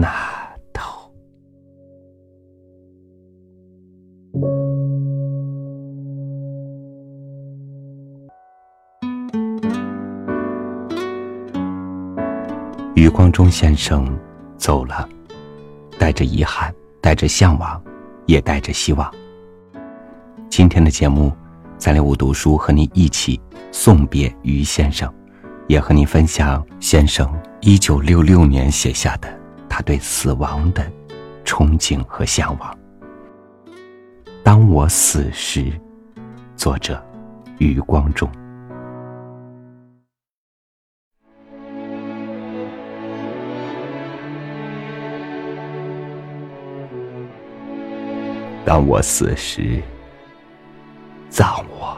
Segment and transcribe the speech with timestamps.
[0.00, 0.08] 那
[0.72, 1.10] 头。
[12.94, 14.16] 余光中先生
[14.56, 15.08] 走了，
[15.98, 17.82] 带着遗憾，带着向往，
[18.26, 19.12] 也带着希望。
[20.48, 21.32] 今天的节目，
[21.76, 23.40] 三六五读书和你一起
[23.72, 25.12] 送别余先生。
[25.66, 29.28] 也和你分享先生一九六六年写下的
[29.78, 30.84] 他对死亡的
[31.44, 32.78] 憧憬和向往。
[34.42, 35.70] 当我死时，
[36.56, 37.00] 作者
[37.58, 38.28] 余光中。
[48.64, 49.80] 当我死时，
[51.28, 51.96] 葬我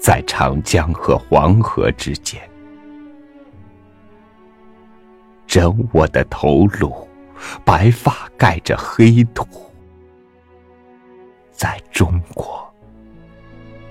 [0.00, 2.42] 在长江和黄河之间。
[5.52, 7.06] 枕我的头颅，
[7.62, 9.46] 白发盖着黑土，
[11.50, 12.66] 在中国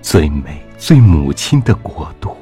[0.01, 2.35] 最美最母亲的国度，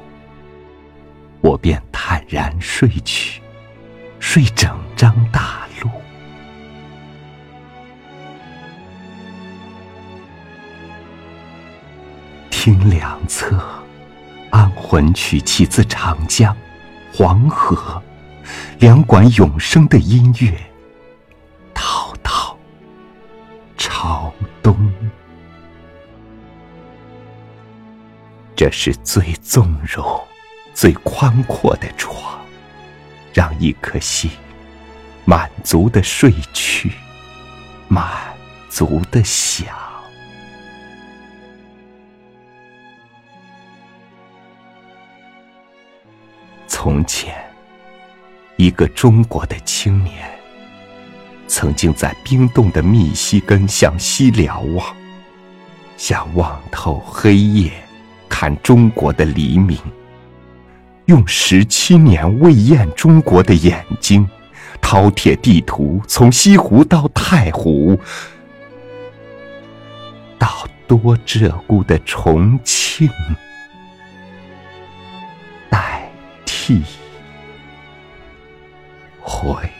[1.42, 3.42] 我便坦然睡去，
[4.20, 5.90] 睡整张大陆。
[12.48, 13.62] 听两侧，
[14.48, 16.56] 安魂曲起自长江、
[17.12, 18.02] 黄河。
[18.78, 20.52] 两管永生的音乐，
[21.74, 22.56] 滔滔
[23.76, 24.74] 朝东。
[28.56, 30.20] 这是最纵容、
[30.74, 32.38] 最宽阔的床，
[33.32, 34.30] 让一颗心
[35.24, 36.92] 满足的睡去，
[37.88, 38.06] 满
[38.68, 39.66] 足的想。
[46.66, 47.49] 从前。
[48.60, 50.30] 一个中国的青年，
[51.48, 54.94] 曾经在冰冻的密西根向西瞭望，
[55.96, 57.72] 想望透黑夜，
[58.28, 59.78] 看中国的黎明。
[61.06, 64.28] 用十七年未厌中国的眼睛，
[64.82, 67.98] 饕餮地图从西湖到太湖，
[70.38, 73.08] 到多鹧鸪的重庆，
[75.70, 76.12] 代
[76.44, 76.82] 替。
[79.40, 79.70] 会。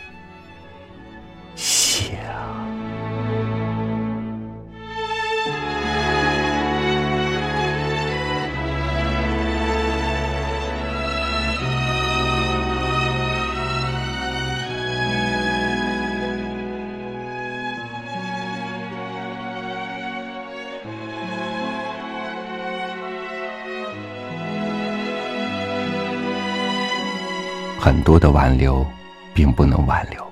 [27.80, 28.99] 很多的挽留。
[29.40, 30.22] 并不能挽留，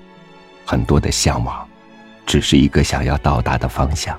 [0.67, 1.67] 很多的向往，
[2.27, 4.15] 只是一个想要到达的方向。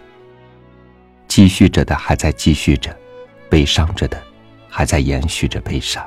[1.29, 2.93] 继续着的还在继续着，
[3.49, 4.21] 悲伤着的
[4.69, 6.05] 还在延续着悲伤。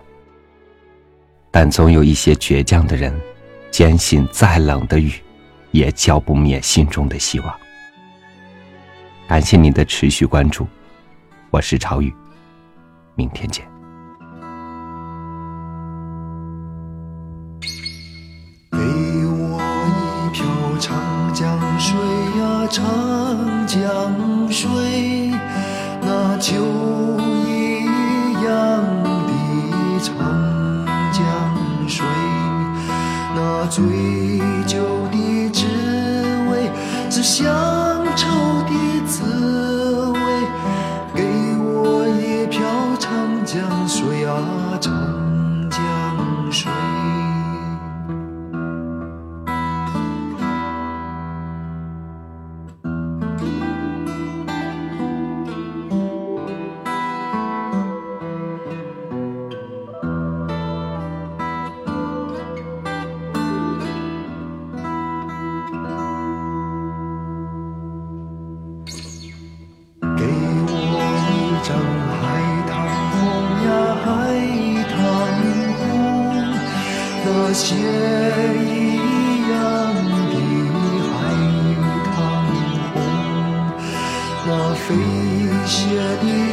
[1.50, 3.18] 但总有一些倔强的人，
[3.72, 5.14] 坚信再冷的雨，
[5.72, 7.56] 也浇不灭心中的希望。
[9.30, 10.68] 感谢你的持续关注，
[11.52, 12.14] 我是朝雨，
[13.16, 13.73] 明天见。
[22.74, 22.84] 长
[23.68, 24.68] 江水，
[26.02, 26.56] 那酒
[27.46, 28.84] 一样
[29.28, 29.32] 的
[30.02, 30.10] 长
[31.14, 31.22] 江
[31.88, 32.04] 水，
[33.36, 33.86] 那醉
[34.66, 34.80] 酒
[35.12, 35.68] 的滋
[36.50, 36.72] 味，
[37.12, 37.46] 是乡
[38.16, 38.26] 愁
[38.64, 38.72] 的
[39.06, 39.43] 滋味。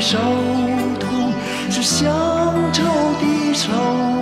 [0.01, 0.17] 手
[0.99, 1.31] 痛，
[1.69, 2.83] 是乡愁
[3.21, 4.20] 的愁。